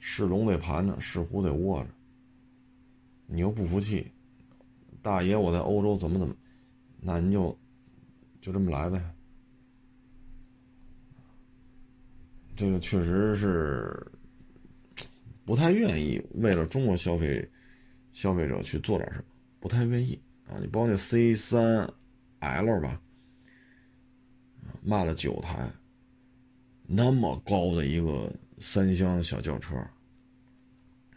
[0.00, 1.90] 是龙得盘着，是虎得卧着。
[3.26, 4.10] 你又不服气，
[5.00, 6.34] 大爷，我在欧洲怎么怎么，
[7.00, 7.56] 那您就
[8.40, 9.00] 就这么来呗。
[12.56, 14.04] 这个确实是。
[15.48, 17.50] 不太愿意为了中国消费
[18.12, 19.24] 消费者去做点什么，
[19.58, 20.60] 不太愿意啊！
[20.60, 21.88] 你包括那 C 三
[22.40, 23.00] L 吧，
[24.82, 25.70] 卖了九台，
[26.86, 29.74] 那么高的一个三厢小轿车，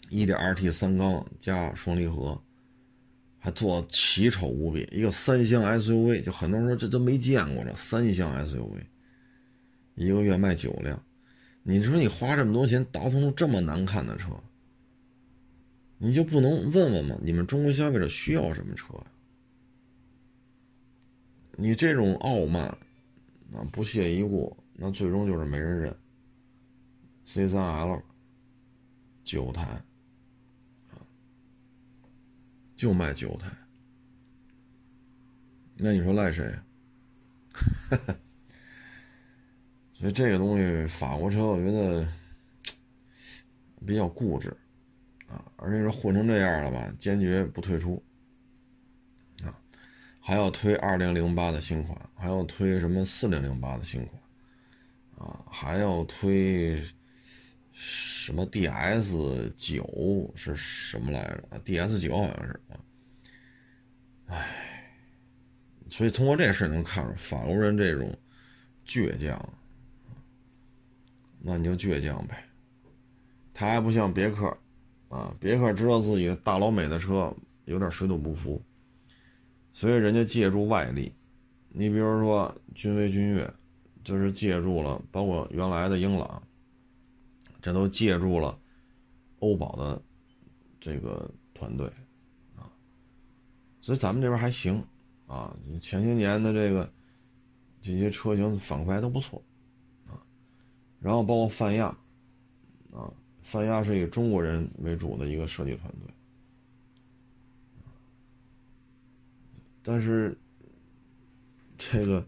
[0.09, 2.41] 一点二 T 三缸加双离合，
[3.37, 8.81] 还做奇丑无比，一个三厢 SUV，就很多人说这都没见过这三厢 SUV，
[9.95, 11.03] 一个月卖九辆。
[11.63, 14.29] 你说你花这么多钱倒腾出这么难看的车，
[15.97, 17.15] 你就不能问问吗？
[17.21, 18.95] 你们中国消费者需要什么车？
[21.57, 22.65] 你这种傲慢，
[23.53, 25.95] 啊不屑一顾，那最终就是没人认。
[27.25, 28.01] C3L
[29.23, 29.63] 九台，
[30.89, 30.97] 啊，
[32.75, 33.51] 就卖九台，
[35.75, 36.51] 那你说赖谁？
[40.01, 42.07] 所以这个东西，法国车我觉得
[43.85, 44.49] 比较固执
[45.27, 48.03] 啊，而且说混成这样了吧，坚决不退出
[49.43, 49.53] 啊，
[50.19, 54.19] 还要推二零零八的新款，还要推什么四零零八的新款
[55.19, 56.81] 啊，还要推
[57.71, 62.79] 什么 DS 九是什么来着？DS 九好像是啊，
[64.25, 64.95] 唉，
[65.91, 68.11] 所以通过这事能看出法国人这种
[68.83, 69.53] 倔强。
[71.43, 72.45] 那你就倔强呗，
[73.51, 74.45] 他还不像别克，
[75.09, 78.61] 啊，别克知道自己大老美的车有点水土不服，
[79.73, 81.11] 所以人家借助外力，
[81.69, 83.51] 你比如说君威、君越，
[84.03, 86.41] 就是借助了，包括原来的英朗，
[87.59, 88.55] 这都借助了
[89.39, 89.99] 欧宝的
[90.79, 91.87] 这个团队，
[92.55, 92.69] 啊，
[93.81, 94.83] 所以咱们这边还行，
[95.25, 96.87] 啊，前些年的这个
[97.81, 99.43] 这些车型反馈都不错。
[101.01, 101.87] 然后包括泛亚，
[102.93, 103.11] 啊，
[103.41, 106.13] 泛亚是以中国人为主的一个设计团队，
[109.81, 110.37] 但是
[111.75, 112.23] 这个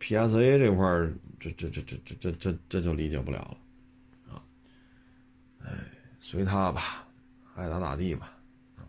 [0.00, 4.42] PSA 这块儿，这这这这这这这这就理解不了了，啊，
[5.62, 5.70] 哎，
[6.20, 7.06] 随他吧，
[7.54, 8.32] 爱咋咋地吧，
[8.78, 8.88] 啊，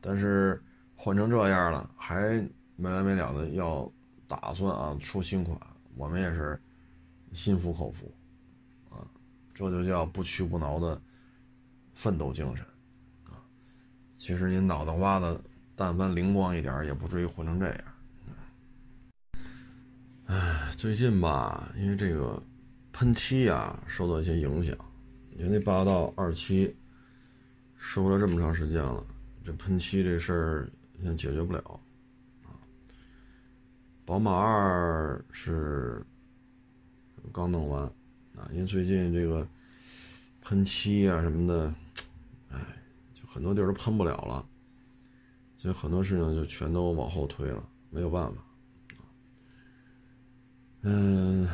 [0.00, 0.62] 但是
[0.94, 2.40] 换成这样了，还
[2.76, 3.92] 没完没了的要
[4.28, 5.58] 打算啊出新款，
[5.96, 6.56] 我们也是。
[7.32, 8.14] 心服口服，
[8.90, 9.08] 啊，
[9.54, 11.00] 这就叫不屈不挠的
[11.94, 12.64] 奋斗精神，
[13.24, 13.40] 啊，
[14.18, 15.42] 其实您脑袋瓜子
[15.74, 17.84] 但凡灵光一点，也不至于混成这样。
[20.26, 22.42] 哎，最近吧，因为这个
[22.92, 24.76] 喷漆啊受到一些影响，
[25.30, 26.76] 因为那霸道二七
[27.76, 29.06] 收了这么长时间了，
[29.42, 31.80] 这喷漆这事儿现在解决不了，
[32.44, 32.60] 啊，
[34.04, 36.04] 宝马二是。
[37.30, 37.82] 刚弄完，
[38.36, 39.46] 啊，因为最近这个
[40.40, 41.74] 喷漆啊什么的，
[42.50, 42.58] 哎，
[43.14, 44.44] 就很多地儿都喷不了了，
[45.56, 48.42] 所以很多事情就全都往后推了，没有办法。
[50.82, 51.48] 嗯，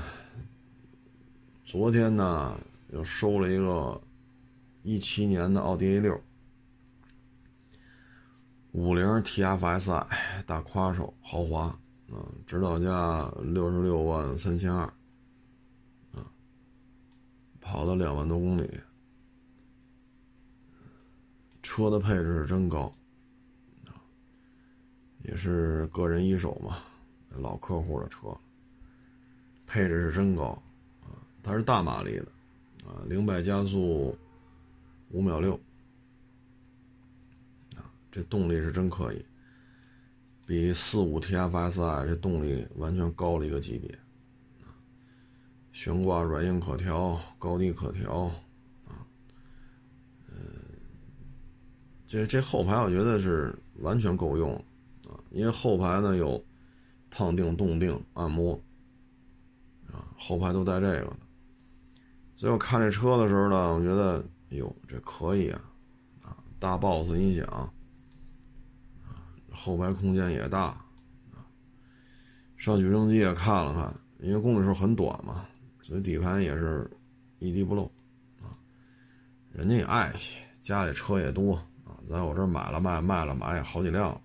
[1.64, 2.58] 昨天呢
[2.92, 4.00] 又收了一个
[4.82, 6.18] 一七年的奥迪 A 六，
[8.72, 10.06] 五菱 TFSI
[10.46, 11.64] 大夸手豪华
[12.10, 14.90] 啊，指导价六十六万三千二，
[17.70, 18.80] 跑了两万多公里，
[21.62, 22.90] 车的配置是真高，
[25.22, 26.78] 也是个人一手嘛，
[27.28, 28.34] 老客户的车，
[29.66, 30.44] 配置是真高
[31.02, 31.12] 啊，
[31.42, 32.24] 它是大马力的
[32.88, 34.16] 啊，零百加速
[35.10, 35.60] 五秒六。
[38.10, 39.22] 这动力是真可以，
[40.46, 43.94] 比四五 TFSI 这动力完全高了一个级别，
[45.78, 48.22] 悬挂软硬可调，高低可调，
[48.84, 49.06] 啊，
[50.26, 50.36] 嗯，
[52.04, 54.52] 这这后排我觉得是完全够用，
[55.06, 56.44] 啊，因为后排呢有
[57.10, 58.60] 烫定、动定、按摩，
[59.86, 61.16] 啊，后排都带这个，
[62.34, 64.18] 所以我看这车的时候呢，我觉得，
[64.50, 65.62] 哎呦，这可以啊，
[66.22, 67.46] 啊，大 BOSS 音响。
[67.46, 67.72] 啊
[69.52, 70.66] 后排空间也大，
[71.32, 71.46] 啊，
[72.56, 75.47] 上举升机也看了看，因为公里数很短嘛，
[75.88, 76.86] 所以底盘也是
[77.38, 77.90] 一滴不漏，
[78.42, 78.52] 啊，
[79.50, 84.20] 人家也爱惜，家里车也多啊，在我这儿买了卖，卖了买也，好几辆。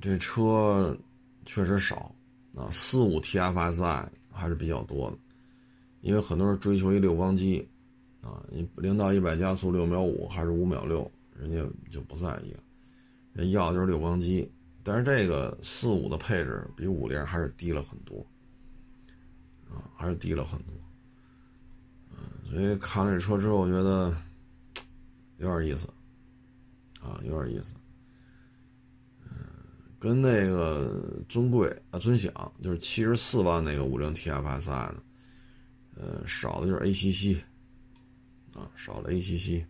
[0.00, 0.96] 这车
[1.44, 2.14] 确实少，
[2.54, 5.18] 啊，四五 TFSI 还是比较多的，
[6.02, 7.68] 因为很多人追求一六缸机，
[8.20, 11.10] 啊，你零到一百加速六秒五还是五秒六。
[11.36, 12.54] 人家就不在意，
[13.32, 14.48] 人要的就是六缸机，
[14.84, 18.24] 但是这个四五的配置比五菱还是低了很多，
[19.74, 20.74] 啊，还是低了很多，
[22.10, 22.16] 嗯，
[22.50, 24.16] 所以看了这车之后，我觉得
[25.38, 25.88] 有点意思，
[27.00, 27.74] 啊，有点意思，
[29.24, 29.34] 嗯，
[29.98, 35.02] 跟那个尊贵啊尊享就是七十四万那个五菱 TFSI 呢，
[35.96, 37.40] 呃，少的就是 ACC，
[38.54, 39.64] 啊，少了 ACC。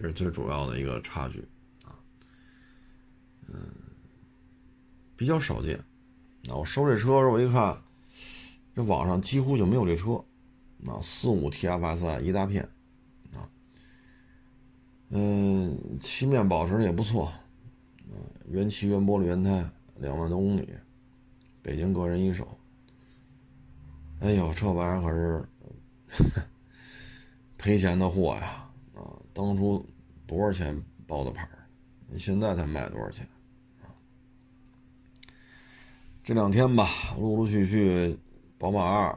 [0.00, 1.40] 这是最主要的一个差距，
[1.82, 1.98] 啊，
[3.48, 3.58] 嗯，
[5.16, 5.84] 比较少见。
[6.44, 7.76] 那我收这车时候，我一看，
[8.78, 10.12] 这网上几乎就没有这车，
[10.86, 12.62] 啊，四五 TFSI 一大片，
[13.34, 13.42] 啊，
[15.08, 17.32] 嗯，漆面保持也不错，
[18.08, 18.14] 嗯，
[18.48, 20.72] 原漆原玻璃原胎，两万多公里，
[21.60, 22.46] 北京个人一手。
[24.20, 26.44] 哎呦，这玩意儿可是
[27.58, 28.70] 赔钱的货呀！
[28.94, 29.84] 啊当初
[30.24, 31.66] 多少钱包的牌儿？
[32.06, 33.26] 你现在才卖多少钱？
[36.22, 38.16] 这两天吧，陆陆续续，
[38.58, 39.16] 宝马二，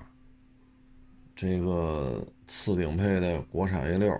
[1.36, 4.14] 这个次顶配的国产 A 六，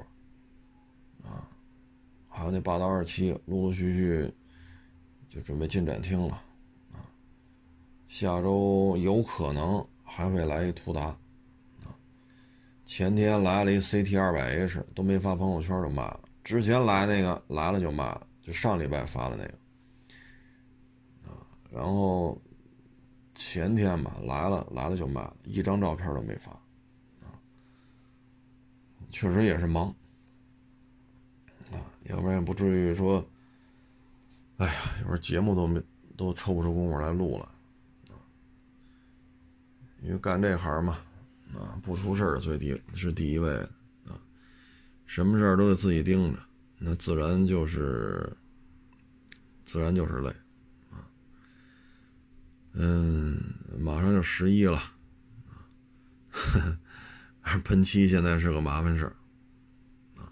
[1.24, 1.48] 啊，
[2.28, 4.34] 还有那霸道二七，陆陆续续
[5.30, 6.42] 就准备进展厅了，
[6.92, 7.06] 啊，
[8.08, 11.02] 下周有可能还会来一途达。
[11.04, 11.18] 啊
[12.84, 16.20] 前天来了一 CT 二百 H，都没发朋友圈就卖了。
[16.44, 21.48] 之前来那个来了就卖了，就上礼拜发的那个啊。
[21.70, 22.38] 然后
[23.44, 26.52] 前天吧来了来了就卖了，一张照片都没发
[27.22, 27.34] 啊。
[29.10, 29.88] 确实也是忙
[31.72, 33.28] 啊，要不然也不至于说，
[34.58, 35.82] 哎呀，有时候节目都没
[36.16, 37.44] 都抽不出功夫来录了
[38.10, 38.16] 啊。
[40.04, 41.00] 因为干这行嘛。
[41.54, 43.70] 啊，不出事儿最低是第一位的
[44.08, 44.16] 啊，
[45.06, 46.40] 什么事儿都得自己盯着，
[46.78, 48.32] 那自然就是
[49.66, 50.34] 自然就是累。
[52.74, 53.38] 嗯，
[53.80, 54.78] 马上就十一了
[55.50, 56.80] 啊，
[57.66, 59.16] 喷漆现在是个麻烦事儿
[60.16, 60.32] 啊，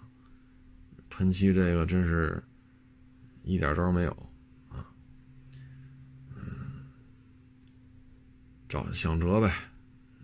[1.10, 2.42] 喷漆这个真是
[3.42, 4.10] 一点招没有
[4.68, 4.86] 啊，
[6.34, 6.86] 嗯，
[8.68, 9.48] 找想辙呗。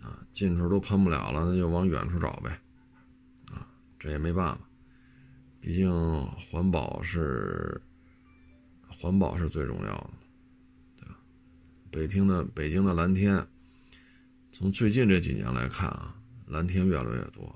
[0.01, 2.51] 啊近处都喷不了了，那就往远处找呗，
[3.51, 3.67] 啊，
[3.99, 4.69] 这也没办法，
[5.59, 5.91] 毕竟
[6.27, 7.81] 环保是
[8.87, 10.09] 环保是最重要的，
[11.97, 13.43] 北京的北京的蓝天，
[14.51, 17.47] 从最近这几年来看啊，蓝天越来越多，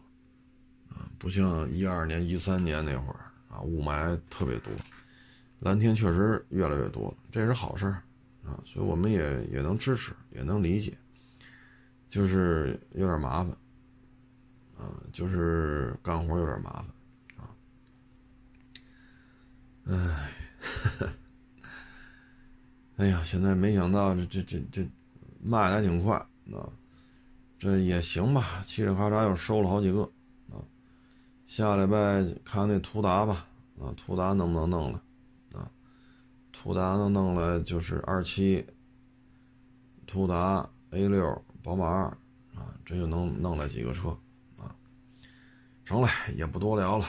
[0.90, 3.20] 啊，不像一二年、一三年那会儿
[3.50, 4.74] 啊，雾霾特别多，
[5.60, 7.86] 蓝天确实越来越多，这是好事
[8.44, 10.98] 啊，所以我们也也能支持，也能理解。
[12.10, 13.56] 就是有点麻烦，
[14.76, 16.84] 啊，就是干活有点麻
[17.38, 17.54] 烦，啊，
[19.86, 20.32] 哎，
[23.02, 24.88] 哎呀，现在没想到这这这这
[25.42, 26.16] 卖的还挺快，
[26.54, 26.70] 啊，
[27.58, 30.04] 这也行吧，嘁哩咔嚓又收了好几个，
[30.52, 30.62] 啊，
[31.48, 33.48] 下礼拜看那途达吧，
[33.80, 35.02] 啊，途达能不能弄了，
[35.54, 35.72] 啊，
[36.52, 38.64] 途达能弄了就是二七，
[40.06, 41.44] 途达 A 六。
[41.64, 42.04] 宝马二
[42.56, 44.16] 啊，这就能弄来几个车
[44.58, 44.76] 啊，
[45.84, 47.06] 成了，也不多聊了。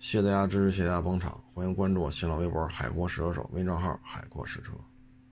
[0.00, 4.72] 谢谢大家支持，谢谢大家捧场，欢迎关注我新浪微博“海阔试车手”微账号“海阔试车”。